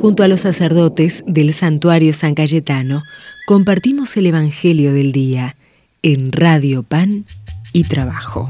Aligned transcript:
Junto 0.00 0.22
a 0.22 0.28
los 0.28 0.40
sacerdotes 0.40 1.24
del 1.26 1.52
santuario 1.52 2.12
San 2.12 2.36
Cayetano, 2.36 3.02
compartimos 3.48 4.16
el 4.16 4.26
Evangelio 4.26 4.92
del 4.92 5.10
Día 5.10 5.56
en 6.02 6.30
Radio 6.30 6.84
Pan 6.84 7.24
y 7.72 7.82
Trabajo. 7.82 8.48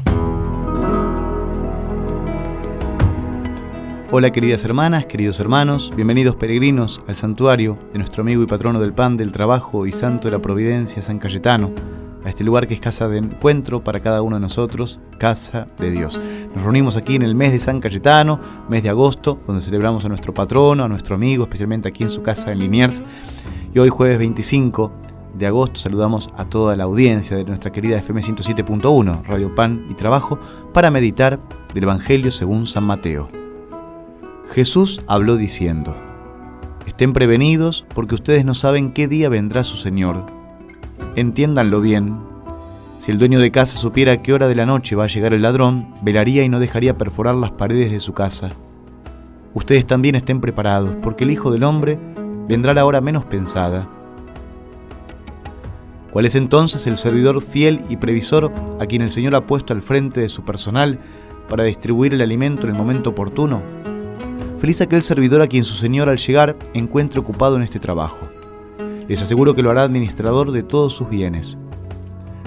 Hola 4.11 4.31
queridas 4.31 4.63
hermanas, 4.63 5.07
queridos 5.07 5.39
hermanos, 5.39 5.91
bienvenidos 5.95 6.35
peregrinos 6.35 7.01
al 7.07 7.15
santuario 7.15 7.79
de 7.93 7.97
nuestro 7.97 8.21
amigo 8.21 8.43
y 8.43 8.45
patrono 8.45 8.79
del 8.79 8.93
pan, 8.93 9.17
del 9.17 9.31
trabajo 9.31 9.87
y 9.87 9.91
santo 9.91 10.27
de 10.27 10.37
la 10.37 10.43
providencia, 10.43 11.01
San 11.01 11.17
Cayetano, 11.17 11.73
a 12.23 12.29
este 12.29 12.43
lugar 12.43 12.67
que 12.67 12.75
es 12.75 12.79
casa 12.79 13.07
de 13.07 13.17
encuentro 13.17 13.83
para 13.83 14.01
cada 14.01 14.21
uno 14.21 14.35
de 14.35 14.41
nosotros, 14.41 14.99
casa 15.17 15.67
de 15.79 15.89
Dios. 15.89 16.19
Nos 16.55 16.63
reunimos 16.63 16.97
aquí 16.97 17.15
en 17.15 17.21
el 17.21 17.35
mes 17.35 17.51
de 17.51 17.59
San 17.59 17.79
Cayetano, 17.79 18.39
mes 18.69 18.81
de 18.83 18.89
agosto, 18.89 19.39
donde 19.45 19.61
celebramos 19.61 20.03
a 20.05 20.09
nuestro 20.09 20.33
patrono, 20.33 20.83
a 20.83 20.87
nuestro 20.87 21.15
amigo, 21.15 21.43
especialmente 21.43 21.87
aquí 21.87 22.03
en 22.03 22.09
su 22.09 22.23
casa 22.23 22.51
en 22.51 22.59
Liniers. 22.59 23.03
Y 23.73 23.79
hoy 23.79 23.89
jueves 23.89 24.17
25 24.17 24.91
de 25.37 25.45
agosto 25.45 25.79
saludamos 25.79 26.29
a 26.35 26.45
toda 26.45 26.75
la 26.75 26.85
audiencia 26.85 27.37
de 27.37 27.45
nuestra 27.45 27.71
querida 27.71 27.97
FM 27.99 28.21
107.1, 28.21 29.23
Radio 29.25 29.53
Pan 29.53 29.85
y 29.89 29.93
Trabajo, 29.93 30.39
para 30.73 30.89
meditar 30.89 31.39
del 31.73 31.83
Evangelio 31.83 32.31
según 32.31 32.65
San 32.65 32.83
Mateo. 32.83 33.27
Jesús 34.51 35.01
habló 35.07 35.37
diciendo, 35.37 35.95
Estén 36.87 37.13
prevenidos 37.13 37.85
porque 37.93 38.15
ustedes 38.15 38.43
no 38.43 38.55
saben 38.55 38.91
qué 38.91 39.07
día 39.07 39.29
vendrá 39.29 39.63
su 39.63 39.77
Señor. 39.77 40.25
Entiéndanlo 41.15 41.81
bien. 41.81 42.28
Si 42.99 43.11
el 43.11 43.17
dueño 43.17 43.39
de 43.39 43.49
casa 43.49 43.77
supiera 43.77 44.11
a 44.11 44.21
qué 44.21 44.33
hora 44.33 44.49
de 44.49 44.55
la 44.55 44.65
noche 44.65 44.93
va 44.93 45.05
a 45.05 45.07
llegar 45.07 45.33
el 45.33 45.41
ladrón, 45.41 45.93
velaría 46.01 46.43
y 46.43 46.49
no 46.49 46.59
dejaría 46.59 46.97
perforar 46.97 47.33
las 47.33 47.51
paredes 47.51 47.91
de 47.91 47.99
su 48.01 48.13
casa. 48.13 48.49
Ustedes 49.53 49.87
también 49.87 50.15
estén 50.15 50.41
preparados, 50.41 50.91
porque 51.01 51.23
el 51.23 51.31
Hijo 51.31 51.49
del 51.49 51.63
Hombre 51.63 51.97
vendrá 52.49 52.73
a 52.73 52.75
la 52.75 52.85
hora 52.85 52.99
menos 52.99 53.23
pensada. 53.23 53.87
¿Cuál 56.11 56.25
es 56.25 56.35
entonces 56.35 56.87
el 56.87 56.97
servidor 56.97 57.41
fiel 57.41 57.85
y 57.87 57.95
previsor 57.95 58.51
a 58.81 58.85
quien 58.85 59.01
el 59.01 59.11
Señor 59.11 59.33
ha 59.33 59.47
puesto 59.47 59.71
al 59.71 59.81
frente 59.81 60.19
de 60.19 60.27
su 60.27 60.43
personal 60.43 60.99
para 61.47 61.63
distribuir 61.63 62.13
el 62.13 62.21
alimento 62.21 62.63
en 62.63 62.71
el 62.71 62.77
momento 62.77 63.11
oportuno? 63.11 63.61
Feliz 64.59 64.81
aquel 64.81 65.03
servidor 65.03 65.41
a 65.41 65.47
quien 65.47 65.63
su 65.63 65.75
señor 65.75 66.09
al 66.09 66.17
llegar 66.17 66.57
encuentre 66.73 67.21
ocupado 67.21 67.55
en 67.55 67.61
este 67.61 67.79
trabajo. 67.79 68.27
Les 69.07 69.21
aseguro 69.21 69.55
que 69.55 69.63
lo 69.63 69.71
hará 69.71 69.83
administrador 69.83 70.51
de 70.51 70.63
todos 70.63 70.91
sus 70.91 71.09
bienes. 71.09 71.57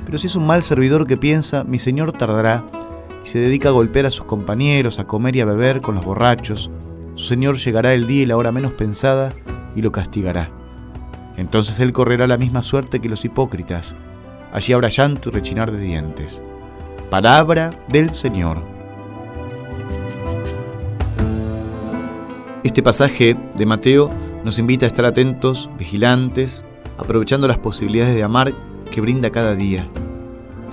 Pero 0.05 0.19
si 0.19 0.27
es 0.27 0.37
un 0.37 0.47
mal 0.47 0.63
servidor 0.63 1.07
que 1.07 1.17
piensa, 1.17 1.65
mi 1.65 1.79
señor 1.79 2.13
tardará, 2.13 2.65
y 3.25 3.29
se 3.29 3.39
dedica 3.39 3.69
a 3.69 3.73
golpear 3.73 4.07
a 4.07 4.11
sus 4.11 4.27
compañeros, 4.27 4.99
a 4.99 5.05
comer 5.05 5.37
y 5.37 5.41
a 5.41 5.45
beber 5.45 5.81
con 5.81 5.95
los 5.95 6.05
borrachos, 6.05 6.71
su 7.15 7.25
señor 7.25 7.57
llegará 7.57 7.95
el 7.95 8.07
día 8.07 8.23
y 8.23 8.27
la 8.27 8.37
hora 8.37 8.53
menos 8.53 8.73
pensada 8.73 9.33
y 9.77 9.83
lo 9.83 9.93
castigará. 9.93 10.51
Entonces 11.37 11.81
él 11.81 11.93
correrá 11.93 12.27
la 12.27 12.37
misma 12.37 12.63
suerte 12.63 13.01
que 13.01 13.09
los 13.09 13.25
hipócritas. 13.25 13.95
Allí 14.53 14.73
habrá 14.73 14.89
llanto 14.89 15.29
y 15.29 15.33
rechinar 15.33 15.71
de 15.71 15.79
dientes. 15.81 16.43
Palabra 17.11 17.71
del 17.89 18.13
Señor. 18.13 18.63
Este 22.63 22.83
pasaje 22.83 23.37
de 23.57 23.67
Mateo 23.67 24.11
nos 24.45 24.59
invita 24.59 24.87
a 24.87 24.89
estar 24.89 25.05
atentos, 25.05 25.69
vigilantes, 25.79 26.65
aprovechando 26.99 27.49
las 27.49 27.59
posibilidades 27.59 28.15
de 28.15 28.23
amar 28.23 28.53
que 28.85 29.01
brinda 29.01 29.31
cada 29.31 29.55
día. 29.55 29.89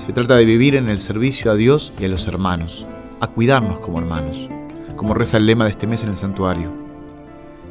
Se 0.05 0.13
trata 0.13 0.35
de 0.35 0.45
vivir 0.45 0.75
en 0.75 0.89
el 0.89 0.99
servicio 0.99 1.51
a 1.51 1.55
Dios 1.55 1.93
y 1.99 2.05
a 2.05 2.07
los 2.07 2.27
hermanos, 2.27 2.85
a 3.19 3.27
cuidarnos 3.27 3.79
como 3.79 3.99
hermanos, 3.99 4.47
como 4.95 5.13
reza 5.13 5.37
el 5.37 5.45
lema 5.45 5.65
de 5.65 5.71
este 5.71 5.87
mes 5.87 6.03
en 6.03 6.09
el 6.09 6.17
santuario. 6.17 6.71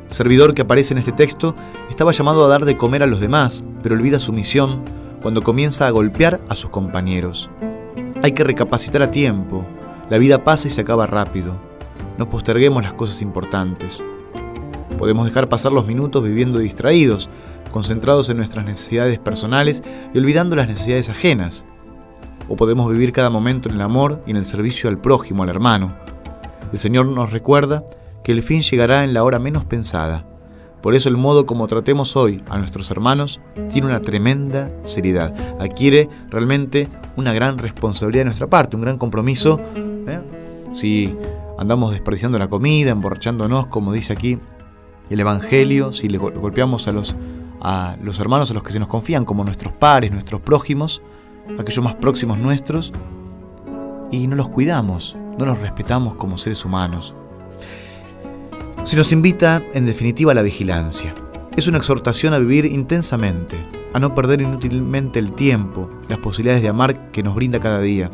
El 0.07 0.13
servidor 0.13 0.55
que 0.55 0.63
aparece 0.63 0.95
en 0.95 0.99
este 0.99 1.13
texto 1.13 1.55
estaba 1.91 2.13
llamado 2.13 2.45
a 2.45 2.49
dar 2.49 2.65
de 2.65 2.77
comer 2.77 3.03
a 3.03 3.07
los 3.07 3.21
demás, 3.21 3.63
pero 3.83 3.95
olvida 3.95 4.19
su 4.19 4.33
misión 4.33 4.83
cuando 5.23 5.43
comienza 5.43 5.87
a 5.87 5.91
golpear 5.91 6.41
a 6.49 6.55
sus 6.55 6.71
compañeros. 6.71 7.51
Hay 8.23 8.33
que 8.33 8.45
recapacitar 8.45 9.03
a 9.03 9.11
tiempo, 9.11 9.65
la 10.11 10.19
vida 10.19 10.45
pasa 10.45 10.69
y 10.69 10.71
se 10.71 10.81
acaba 10.81 11.07
rápido. 11.07 11.55
No 12.17 12.31
posterguemos 12.31 12.83
las 12.83 12.95
cosas 12.95 13.21
importantes. 13.21 14.03
Podemos 14.99 15.25
dejar 15.27 15.49
pasar 15.49 15.73
los 15.73 15.87
minutos 15.87 16.25
viviendo 16.25 16.59
distraídos, 16.59 17.31
concentrados 17.71 18.29
en 18.31 18.37
nuestras 18.37 18.65
necesidades 18.65 19.21
personales 19.21 19.83
y 20.13 20.19
olvidando 20.19 20.57
las 20.57 20.67
necesidades 20.67 21.09
ajenas. 21.09 21.65
O 22.49 22.57
podemos 22.57 22.91
vivir 22.91 23.13
cada 23.13 23.31
momento 23.31 23.69
en 23.69 23.77
el 23.77 23.81
amor 23.83 24.23
y 24.27 24.33
en 24.33 24.39
el 24.39 24.45
servicio 24.45 24.91
al 24.91 24.99
prójimo, 24.99 25.45
al 25.45 25.51
hermano. 25.51 25.93
El 26.73 26.81
Señor 26.81 27.07
nos 27.07 27.31
recuerda 27.31 27.85
que 28.25 28.33
el 28.33 28.43
fin 28.43 28.63
llegará 28.63 29.05
en 29.05 29.15
la 29.15 29.23
hora 29.23 29.39
menos 29.39 29.65
pensada. 29.65 30.27
Por 30.83 30.95
eso 30.95 31.09
el 31.09 31.17
modo 31.17 31.47
como 31.47 31.69
tratemos 31.69 32.17
hoy 32.17 32.43
a 32.49 32.59
nuestros 32.59 32.91
hermanos 32.91 33.41
tiene 33.71 33.87
una 33.87 34.01
tremenda 34.01 34.71
seriedad. 34.83 35.33
Adquiere 35.61 36.09
realmente 36.29 36.89
una 37.17 37.33
gran 37.33 37.59
responsabilidad 37.59 38.23
de 38.23 38.27
nuestra 38.27 38.49
parte, 38.49 38.77
un 38.77 38.83
gran 38.83 38.99
compromiso. 38.99 39.61
¿eh? 39.77 40.21
Si 40.73 41.15
andamos 41.57 41.93
desperdiciando 41.93 42.39
la 42.39 42.49
comida, 42.49 42.91
emborrachándonos, 42.91 43.69
como 43.69 43.93
dice 43.93 44.13
aquí 44.13 44.39
el 45.11 45.21
Evangelio, 45.21 45.93
si 45.93 46.09
le 46.09 46.19
golpeamos 46.19 46.89
a 46.89 46.93
los, 46.93 47.15
a 47.61 47.97
los 48.03 48.21
hermanos 48.21 48.51
a 48.51 48.55
los 48.55 48.63
que 48.63 48.73
se 48.73 48.79
nos 48.79 48.89
confían 48.89 49.25
como 49.25 49.45
nuestros 49.45 49.73
pares, 49.73 50.13
nuestros 50.13 50.41
prójimos, 50.41 51.03
aquellos 51.59 51.85
más 51.85 51.95
próximos 51.95 52.39
nuestros, 52.39 52.93
y 54.11 54.27
no 54.27 54.37
los 54.37 54.49
cuidamos, 54.49 55.17
no 55.39 55.47
los 55.47 55.59
respetamos 55.59 56.15
como 56.15 56.39
seres 56.39 56.65
humanos. 56.65 57.15
Se 58.85 58.97
nos 58.97 59.13
invita, 59.13 59.63
en 59.75 59.87
definitiva, 59.87 60.33
a 60.33 60.35
la 60.35 60.43
vigilancia. 60.43 61.15
Es 61.57 61.67
una 61.67 61.79
exhortación 61.79 62.33
a 62.33 62.39
vivir 62.39 62.65
intensamente, 62.67 63.57
a 63.93 63.99
no 63.99 64.15
perder 64.15 64.41
inútilmente 64.41 65.19
el 65.19 65.33
tiempo, 65.33 65.91
las 66.09 66.19
posibilidades 66.19 66.63
de 66.63 66.69
amar 66.69 67.11
que 67.11 67.23
nos 67.23 67.35
brinda 67.35 67.61
cada 67.61 67.81
día, 67.81 68.11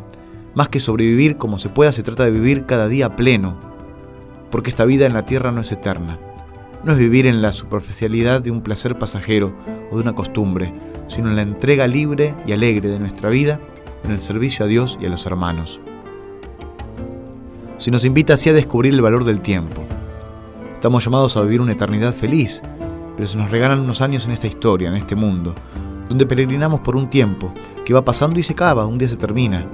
más 0.55 0.69
que 0.69 0.79
sobrevivir 0.79 1.37
como 1.37 1.59
se 1.59 1.69
pueda, 1.69 1.91
se 1.91 2.03
trata 2.03 2.25
de 2.25 2.31
vivir 2.31 2.65
cada 2.65 2.87
día 2.87 3.15
pleno, 3.15 3.55
porque 4.49 4.69
esta 4.69 4.85
vida 4.85 5.05
en 5.05 5.13
la 5.13 5.25
tierra 5.25 5.51
no 5.51 5.61
es 5.61 5.71
eterna. 5.71 6.17
No 6.85 6.91
es 6.91 6.99
vivir 6.99 7.25
en 7.25 7.41
la 7.41 7.51
superficialidad 7.51 8.41
de 8.41 8.51
un 8.51 8.61
placer 8.61 8.93
pasajero 8.93 9.55
o 9.89 9.95
de 9.95 10.03
una 10.03 10.13
costumbre, 10.13 10.71
sino 11.07 11.29
en 11.29 11.35
la 11.35 11.41
entrega 11.41 11.87
libre 11.87 12.35
y 12.45 12.51
alegre 12.51 12.89
de 12.89 12.99
nuestra 12.99 13.31
vida 13.31 13.59
en 14.03 14.11
el 14.11 14.21
servicio 14.21 14.65
a 14.65 14.67
Dios 14.67 14.99
y 15.01 15.07
a 15.07 15.09
los 15.09 15.25
hermanos. 15.25 15.79
Se 17.77 17.89
nos 17.89 18.05
invita 18.05 18.35
así 18.35 18.49
a 18.49 18.53
descubrir 18.53 18.93
el 18.93 19.01
valor 19.01 19.23
del 19.23 19.41
tiempo. 19.41 19.81
Estamos 20.75 21.03
llamados 21.03 21.35
a 21.35 21.41
vivir 21.41 21.59
una 21.59 21.71
eternidad 21.71 22.13
feliz, 22.13 22.61
pero 23.15 23.27
se 23.27 23.37
nos 23.39 23.49
regalan 23.49 23.79
unos 23.79 24.01
años 24.01 24.25
en 24.25 24.33
esta 24.33 24.45
historia, 24.45 24.89
en 24.89 24.95
este 24.95 25.15
mundo, 25.15 25.55
donde 26.07 26.27
peregrinamos 26.27 26.81
por 26.81 26.95
un 26.95 27.09
tiempo 27.09 27.51
que 27.83 27.95
va 27.95 28.05
pasando 28.05 28.37
y 28.37 28.43
se 28.43 28.53
acaba, 28.53 28.85
un 28.85 28.99
día 28.99 29.09
se 29.09 29.17
termina, 29.17 29.65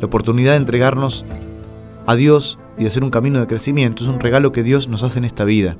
la 0.00 0.06
oportunidad 0.06 0.52
de 0.52 0.58
entregarnos 0.58 1.26
a 2.06 2.14
Dios 2.14 2.58
y 2.78 2.82
de 2.82 2.86
hacer 2.86 3.04
un 3.04 3.10
camino 3.10 3.40
de 3.40 3.46
crecimiento 3.46 4.04
es 4.04 4.08
un 4.08 4.20
regalo 4.20 4.52
que 4.52 4.62
Dios 4.62 4.88
nos 4.88 5.02
hace 5.02 5.18
en 5.18 5.26
esta 5.26 5.44
vida. 5.44 5.76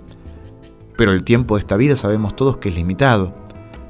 Pero 0.97 1.13
el 1.13 1.25
tiempo 1.25 1.57
de 1.57 1.61
esta 1.61 1.77
vida 1.77 1.97
sabemos 1.97 2.37
todos 2.37 2.59
que 2.59 2.69
es 2.69 2.75
limitado. 2.75 3.35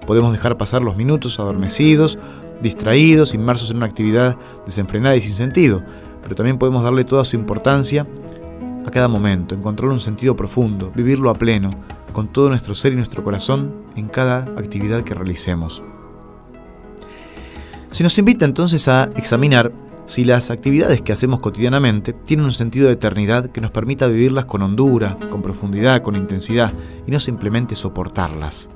Podemos 0.07 0.33
dejar 0.33 0.57
pasar 0.57 0.83
los 0.83 0.97
minutos 0.97 1.39
adormecidos, 1.41 2.19
distraídos, 2.63 3.35
inmersos 3.35 3.71
en 3.71 3.79
una 3.79 3.87
actividad 3.87 4.37
desenfrenada 4.65 5.17
y 5.17 5.21
sin 5.21 5.35
sentido, 5.35 5.83
pero 6.23 6.35
también 6.35 6.59
podemos 6.59 6.83
darle 6.83 7.05
toda 7.05 7.25
su 7.25 7.37
importancia 7.37 8.07
a 8.87 8.91
cada 8.91 9.09
momento, 9.09 9.55
encontrar 9.55 9.91
un 9.91 10.01
sentido 10.01 10.37
profundo, 10.37 10.93
vivirlo 10.95 11.31
a 11.31 11.35
pleno, 11.35 11.71
con 12.13 12.29
todo 12.29 12.49
nuestro 12.49 12.75
ser 12.75 12.93
y 12.93 12.97
nuestro 12.97 13.23
corazón 13.23 13.75
en 13.97 14.09
cada 14.09 14.39
actividad 14.57 15.03
que 15.03 15.15
realicemos. 15.15 15.83
Se 17.91 18.03
nos 18.03 18.17
invita 18.19 18.45
entonces 18.45 18.89
a 18.89 19.11
examinar 19.17 19.73
si 20.07 20.25
las 20.25 20.51
actividades 20.51 21.03
que 21.03 21.13
hacemos 21.13 21.41
cotidianamente 21.41 22.13
tienen 22.13 22.47
un 22.47 22.53
sentido 22.53 22.87
de 22.87 22.95
eternidad 22.95 23.51
que 23.51 23.61
nos 23.61 23.73
permita 23.73 24.07
vivirlas 24.07 24.47
con 24.47 24.63
hondura, 24.63 25.17
con 25.31 25.43
profundidad, 25.43 26.03
con 26.03 26.15
intensidad 26.15 26.73
y 27.07 27.11
no 27.11 27.19
simplemente 27.19 27.75
soportarlas. 27.75 28.69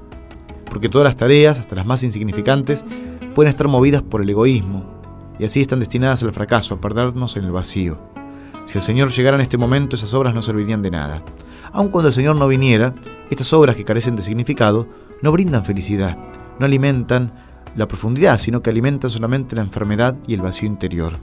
Porque 0.69 0.88
todas 0.88 1.06
las 1.06 1.17
tareas, 1.17 1.59
hasta 1.59 1.77
las 1.77 1.87
más 1.87 2.03
insignificantes, 2.03 2.85
pueden 3.35 3.50
estar 3.50 3.69
movidas 3.69 4.03
por 4.03 4.23
el 4.23 4.31
egoísmo 4.31 4.85
y 5.38 5.44
así 5.44 5.61
están 5.61 5.81
destinadas 5.81 6.23
al 6.23 6.32
fracaso, 6.32 6.75
a 6.75 6.81
perdernos 6.81 7.37
en 7.37 7.44
el 7.44 7.53
vacío. 7.53 7.99
Si 8.67 8.79
el 8.79 8.83
Señor 8.83 9.11
llegara 9.11 9.37
en 9.37 9.41
este 9.41 9.56
momento, 9.56 9.97
esas 9.97 10.12
obras 10.15 10.35
no 10.35 10.43
servirían 10.43 10.83
de 10.83 10.91
nada. 10.91 11.23
Aun 11.73 11.88
cuando 11.88 12.09
el 12.09 12.15
Señor 12.15 12.37
no 12.37 12.49
viniera, 12.49 12.93
estas 13.31 13.53
obras 13.53 13.76
que 13.76 13.85
carecen 13.85 14.17
de 14.17 14.23
significado 14.23 14.88
no 15.23 15.33
brindan 15.33 15.65
felicidad, 15.65 16.19
no 16.59 16.67
alimentan 16.67 17.33
la 17.76 17.87
profundidad, 17.87 18.38
sino 18.38 18.62
que 18.62 18.70
alimenta 18.70 19.08
solamente 19.08 19.56
la 19.56 19.62
enfermedad 19.62 20.17
y 20.26 20.34
el 20.34 20.43
vacío 20.43 20.69
interior. 20.69 21.14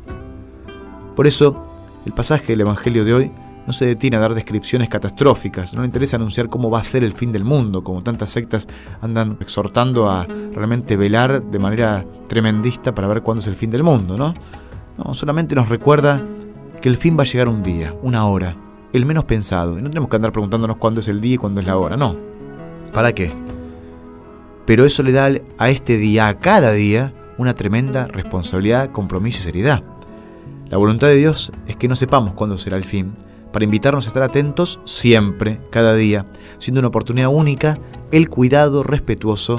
Por 1.15 1.27
eso, 1.27 1.65
el 2.05 2.13
pasaje 2.13 2.47
del 2.47 2.61
Evangelio 2.61 3.03
de 3.03 3.13
hoy 3.13 3.31
no 3.65 3.73
se 3.73 3.85
detiene 3.85 4.15
a 4.15 4.21
dar 4.21 4.33
descripciones 4.33 4.87
catastróficas, 4.87 5.73
no 5.73 5.81
le 5.81 5.87
interesa 5.87 6.15
anunciar 6.15 6.47
cómo 6.47 6.69
va 6.69 6.79
a 6.79 6.83
ser 6.85 7.03
el 7.03 7.13
fin 7.13 7.33
del 7.33 7.43
mundo, 7.43 7.83
como 7.83 8.01
tantas 8.01 8.31
sectas 8.31 8.65
andan 9.01 9.37
exhortando 9.41 10.09
a 10.09 10.25
realmente 10.25 10.95
velar 10.95 11.43
de 11.43 11.59
manera 11.59 12.05
tremendista 12.29 12.95
para 12.95 13.09
ver 13.09 13.21
cuándo 13.21 13.41
es 13.41 13.47
el 13.47 13.55
fin 13.55 13.69
del 13.69 13.83
mundo, 13.83 14.15
¿no? 14.17 14.33
No, 14.97 15.13
solamente 15.13 15.53
nos 15.53 15.67
recuerda 15.67 16.21
que 16.81 16.87
el 16.87 16.95
fin 16.95 17.17
va 17.17 17.23
a 17.23 17.25
llegar 17.25 17.49
un 17.49 17.61
día, 17.61 17.93
una 18.01 18.25
hora, 18.25 18.55
el 18.93 19.05
menos 19.05 19.25
pensado, 19.25 19.77
y 19.77 19.81
no 19.81 19.89
tenemos 19.89 20.09
que 20.09 20.15
andar 20.15 20.31
preguntándonos 20.31 20.77
cuándo 20.77 21.01
es 21.01 21.07
el 21.09 21.19
día 21.19 21.35
y 21.35 21.37
cuándo 21.37 21.59
es 21.59 21.67
la 21.67 21.77
hora, 21.77 21.97
no. 21.97 22.15
¿Para 22.93 23.11
qué? 23.13 23.31
Pero 24.67 24.85
eso 24.85 25.01
le 25.01 25.13
da 25.13 25.31
a 25.57 25.69
este 25.69 25.97
día, 25.97 26.27
a 26.27 26.39
cada 26.39 26.73
día, 26.73 27.13
una 27.37 27.55
tremenda 27.55 28.05
responsabilidad, 28.07 28.91
compromiso 28.91 29.39
y 29.39 29.43
seriedad. 29.43 29.81
La 30.69 30.77
voluntad 30.77 31.07
de 31.07 31.15
Dios 31.15 31.53
es 31.67 31.77
que 31.77 31.87
no 31.87 31.95
sepamos 31.95 32.33
cuándo 32.33 32.57
será 32.57 32.75
el 32.75 32.83
fin, 32.83 33.13
para 33.53 33.63
invitarnos 33.63 34.05
a 34.05 34.09
estar 34.09 34.23
atentos 34.23 34.81
siempre, 34.83 35.61
cada 35.71 35.95
día, 35.95 36.25
siendo 36.57 36.79
una 36.79 36.89
oportunidad 36.89 37.29
única 37.29 37.79
el 38.11 38.29
cuidado 38.29 38.83
respetuoso 38.83 39.55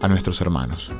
a 0.00 0.06
nuestros 0.06 0.40
hermanos. 0.40 0.92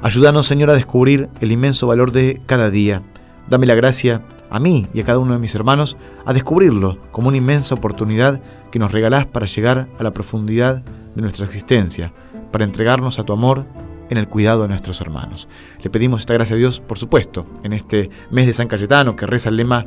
Ayúdanos, 0.00 0.46
Señor, 0.46 0.70
a 0.70 0.74
descubrir 0.74 1.28
el 1.42 1.52
inmenso 1.52 1.86
valor 1.86 2.12
de 2.12 2.40
cada 2.46 2.70
día. 2.70 3.02
Dame 3.50 3.66
la 3.66 3.74
gracia 3.74 4.22
a 4.48 4.58
mí 4.58 4.88
y 4.94 5.00
a 5.00 5.04
cada 5.04 5.18
uno 5.18 5.34
de 5.34 5.38
mis 5.38 5.54
hermanos 5.54 5.98
a 6.24 6.32
descubrirlo 6.32 6.98
como 7.12 7.28
una 7.28 7.36
inmensa 7.36 7.74
oportunidad 7.74 8.40
que 8.70 8.78
nos 8.78 8.90
regalás 8.90 9.26
para 9.26 9.44
llegar 9.44 9.88
a 9.98 10.02
la 10.02 10.12
profundidad 10.12 10.82
de 11.14 11.22
nuestra 11.22 11.44
existencia, 11.44 12.14
para 12.50 12.64
entregarnos 12.64 13.18
a 13.18 13.24
tu 13.24 13.32
amor 13.32 13.66
en 14.10 14.18
el 14.18 14.28
cuidado 14.28 14.62
de 14.62 14.68
nuestros 14.68 15.00
hermanos. 15.00 15.48
Le 15.82 15.90
pedimos 15.90 16.20
esta 16.20 16.34
gracia 16.34 16.56
a 16.56 16.58
Dios, 16.58 16.80
por 16.80 16.98
supuesto, 16.98 17.46
en 17.62 17.72
este 17.72 18.10
mes 18.30 18.46
de 18.46 18.52
San 18.52 18.68
Cayetano 18.68 19.16
que 19.16 19.26
reza 19.26 19.48
el 19.48 19.56
lema 19.56 19.86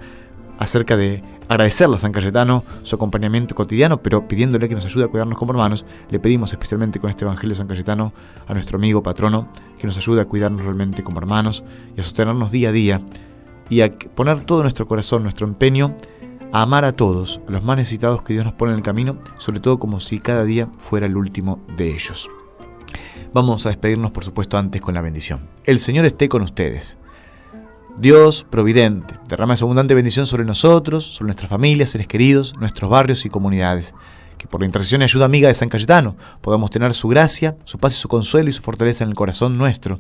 acerca 0.58 0.96
de 0.96 1.22
agradecerle 1.50 1.96
a 1.96 2.00
San 2.00 2.12
Cayetano 2.12 2.64
su 2.84 2.96
acompañamiento 2.96 3.54
cotidiano, 3.54 4.02
pero 4.02 4.28
pidiéndole 4.28 4.70
que 4.70 4.76
nos 4.76 4.86
ayude 4.86 5.06
a 5.06 5.08
cuidarnos 5.08 5.38
como 5.38 5.52
hermanos, 5.52 5.86
le 6.10 6.20
pedimos 6.20 6.52
especialmente 6.52 7.00
con 7.00 7.10
este 7.10 7.26
Evangelio 7.26 7.50
de 7.50 7.58
San 7.58 7.68
Cayetano 7.68 8.14
a 8.48 8.54
nuestro 8.54 8.78
amigo 8.78 9.04
patrono 9.04 9.50
que 9.78 9.88
nos 9.88 9.98
ayude 9.98 10.22
a 10.22 10.26
cuidarnos 10.26 10.62
realmente 10.62 11.04
como 11.04 11.20
hermanos 11.20 11.64
y 11.96 12.00
a 12.00 12.04
sostenernos 12.04 12.52
día 12.52 12.70
a 12.70 12.72
día 12.72 13.02
y 13.70 13.82
a 13.82 13.92
poner 13.92 14.42
todo 14.46 14.62
nuestro 14.62 14.88
corazón, 14.88 15.24
nuestro 15.24 15.48
empeño 15.48 15.96
a 16.52 16.62
amar 16.62 16.86
a 16.86 16.94
todos, 16.94 17.42
a 17.48 17.52
los 17.52 17.64
más 17.64 17.78
necesitados 17.78 18.22
que 18.22 18.34
Dios 18.34 18.46
nos 18.46 18.54
pone 18.54 18.72
en 18.72 18.78
el 18.78 18.84
camino, 18.84 19.18
sobre 19.38 19.60
todo 19.60 19.80
como 19.80 20.00
si 20.00 20.20
cada 20.20 20.44
día 20.44 20.70
fuera 20.78 21.08
el 21.08 21.18
último 21.18 21.60
de 21.76 21.94
ellos. 21.94 22.30
Vamos 23.34 23.66
a 23.66 23.70
despedirnos, 23.70 24.12
por 24.12 24.24
supuesto, 24.24 24.60
antes 24.60 24.80
con 24.80 24.94
la 24.94 25.02
bendición. 25.02 25.50
El 25.64 25.80
Señor 25.80 26.06
esté 26.06 26.30
con 26.30 26.44
ustedes. 26.44 27.00
Dios 27.98 28.46
providente, 28.48 29.16
derrama 29.28 29.58
su 29.58 29.66
abundante 29.66 29.96
bendición 29.96 30.28
sobre 30.28 30.46
nosotros, 30.46 31.04
sobre 31.04 31.28
nuestras 31.28 31.50
familias, 31.50 31.90
seres 31.90 32.08
queridos, 32.08 32.56
nuestros 32.60 32.92
barrios 32.92 33.26
y 33.26 33.30
comunidades. 33.30 33.96
Que 34.38 34.48
por 34.48 34.60
la 34.60 34.68
intercesión 34.68 35.02
y 35.02 35.06
ayuda 35.06 35.26
amiga 35.26 35.48
de 35.48 35.56
San 35.56 35.70
Cayetano 35.70 36.16
podamos 36.42 36.70
tener 36.70 36.94
su 36.94 37.08
gracia, 37.08 37.58
su 37.64 37.80
paz 37.80 37.94
y 37.94 38.02
su 38.02 38.08
consuelo 38.08 38.50
y 38.50 38.54
su 38.54 38.62
fortaleza 38.62 39.04
en 39.04 39.10
el 39.10 39.16
corazón 39.16 39.58
nuestro, 39.58 40.00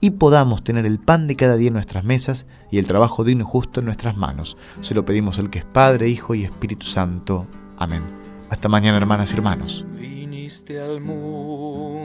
y 0.00 0.10
podamos 0.10 0.62
tener 0.62 0.84
el 0.84 0.98
pan 0.98 1.26
de 1.26 1.36
cada 1.36 1.56
día 1.56 1.68
en 1.68 1.74
nuestras 1.74 2.04
mesas 2.04 2.46
y 2.70 2.78
el 2.78 2.86
trabajo 2.86 3.24
digno 3.24 3.44
y 3.44 3.50
justo 3.50 3.80
en 3.80 3.86
nuestras 3.86 4.14
manos. 4.14 4.58
Se 4.80 4.94
lo 4.94 5.06
pedimos 5.06 5.38
el 5.38 5.48
que 5.48 5.60
es 5.60 5.64
Padre, 5.64 6.10
Hijo 6.10 6.34
y 6.34 6.44
Espíritu 6.44 6.84
Santo. 6.84 7.46
Amén. 7.78 8.02
Hasta 8.50 8.68
mañana, 8.68 8.98
hermanas 8.98 9.32
y 9.32 9.36
hermanos. 9.36 9.86
Viniste 9.96 10.80
al 10.80 11.00
mundo 11.00 12.03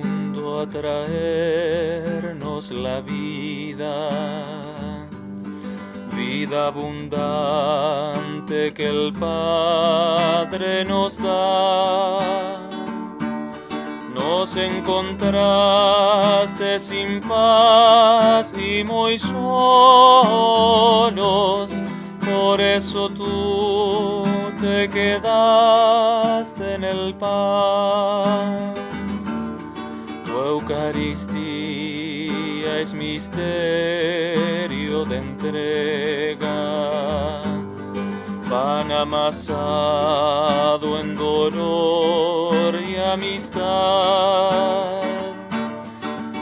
a 0.62 0.70
traernos 0.70 2.72
la 2.72 3.02
vida 3.02 4.10
vida 6.20 6.68
abundante 6.68 8.74
que 8.74 8.88
el 8.88 9.12
Padre 9.14 10.86
nos 10.86 11.18
da. 11.18 12.20
Nos 14.14 14.56
encontraste 14.58 16.80
sin 16.80 17.20
paz 17.22 18.54
y 18.54 18.84
muy 18.84 19.18
solos, 19.20 19.32
por 22.30 22.60
eso 22.60 23.08
tú 23.10 24.26
te 24.60 24.90
quedaste 24.90 26.76
en 26.76 26.84
el 26.84 27.16
pan. 27.16 28.89
Eucaristía 30.70 32.70
es 32.80 32.94
misterio 32.94 33.42
de 35.06 35.18
entrega, 35.18 36.46
pan 38.48 38.92
amasado 38.92 39.40
en 41.00 41.16
dolor 41.16 42.76
y 42.88 42.98
amistad. 42.98 43.64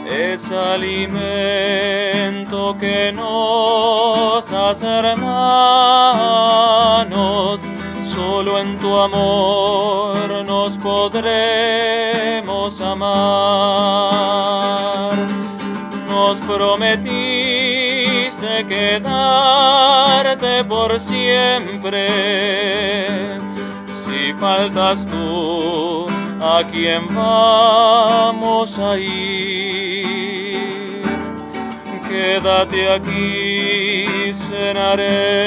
Es 0.06 0.52
alimento 0.52 1.16
que 2.78 3.10
nos 3.14 4.52
hace 4.52 4.86
hermanos, 4.86 5.22
solo 8.02 8.58
en 8.58 8.78
tu 8.78 8.94
amor 8.94 10.07
podremos 10.82 12.80
amar. 12.80 13.08
Nos 16.08 16.40
prometiste 16.40 17.48
quedarte 18.66 20.64
por 20.64 21.00
siempre. 21.00 22.08
Si 24.04 24.32
faltas 24.34 25.06
tú, 25.06 26.06
¿a 26.40 26.62
quién 26.70 27.06
vamos 27.14 28.78
a 28.78 28.96
ir? 28.98 29.78
Quédate 32.08 32.90
aquí, 32.90 34.32
cenaremos 34.48 35.44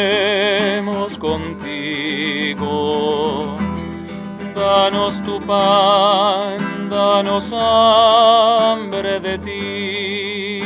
contigo. 1.17 3.10
Danos 4.73 5.15
tu 5.25 5.35
pan, 5.41 6.87
danos 6.89 7.51
hambre 7.51 9.19
de 9.19 9.35
ti. 9.37 10.61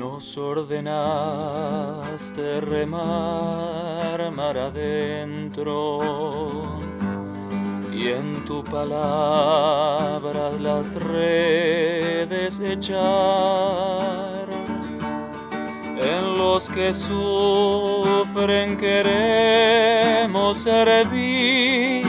Nos 0.00 0.24
ordenaste 0.38 1.02
remar 2.62 4.18
mar 4.32 4.56
adentro 4.56 6.00
y 7.92 8.08
en 8.18 8.46
tu 8.46 8.64
palabra 8.64 10.52
las 10.58 10.94
redes 10.94 12.60
echar. 12.60 14.46
En 15.98 16.38
los 16.38 16.68
que 16.68 16.94
queremos 18.76 20.58
servirte 20.58 22.04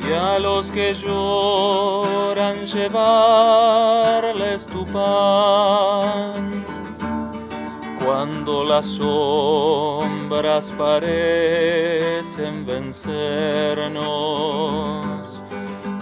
y 0.00 0.12
a 0.12 0.40
los 0.40 0.72
que 0.72 0.92
lloran 0.92 2.66
llevarles 2.66 4.66
tu 4.66 4.84
pan. 4.86 6.50
Cuando 8.04 8.64
las 8.64 8.86
sombras 8.86 10.74
parecen 10.76 12.66
vencernos, 12.66 14.02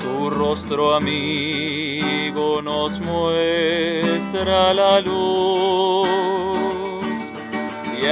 tu 0.01 0.31
rostro 0.31 0.95
amigo 0.95 2.63
nos 2.63 2.99
muestra 2.99 4.73
la 4.73 5.01
luz. 5.01 6.42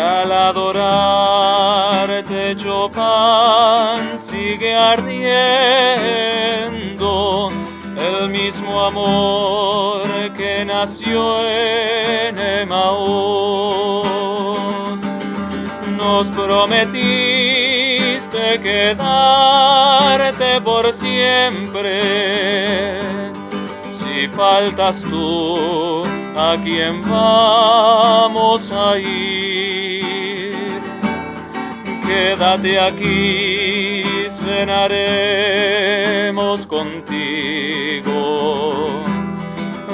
Al 0.00 0.32
adorarte 0.32 0.80
yo 2.56 2.90
pan 2.90 4.18
sigue 4.18 4.74
ardiendo 4.74 5.20
el 7.98 8.30
mismo 8.30 8.80
amor 8.80 10.02
que 10.38 10.64
nació 10.64 11.46
en 11.46 12.38
Emaús. 12.38 13.20
Nos 15.98 16.28
prometiste 16.28 17.18
quedarte 18.62 20.60
por 20.62 20.94
siempre. 20.94 22.00
Si 23.90 24.28
faltas 24.28 25.02
tú, 25.02 26.04
¿a 26.36 26.56
quién 26.64 27.02
vamos 27.02 28.72
a 28.72 28.96
ir? 28.98 29.69
Quédate 32.10 32.72
aquí, 32.76 34.02
cenaremos 34.28 35.06
contigo. 36.66 38.20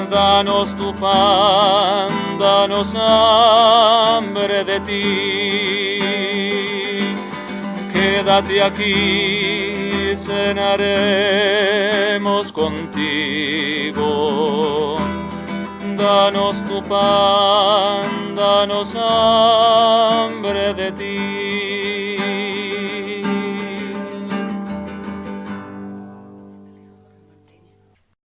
Danos 0.09 0.75
tu 0.77 0.91
pan, 0.95 2.09
danos 2.39 2.95
hambre 2.95 4.63
de 4.63 4.79
ti. 4.79 5.99
Quédate 7.93 8.63
aquí, 8.63 10.15
cenaremos 10.15 10.91
contigo. 12.51 14.07
Danos 15.95 16.57
tu 16.67 16.81
pan, 16.83 18.03
danos 18.35 18.95
hambre 18.95 20.73
de 20.73 20.91
ti. 20.93 21.06